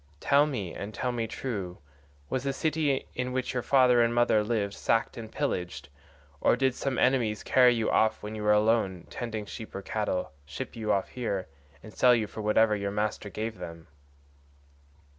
[0.19, 1.77] Tell me, and tell me true,
[2.27, 5.89] was the city in which your father and mother lived sacked and pillaged,
[6.39, 10.31] or did some enemies carry you off when you were alone tending sheep or cattle,
[10.43, 11.47] ship you off here,
[11.83, 13.85] and sell you for whatever your master gave them?"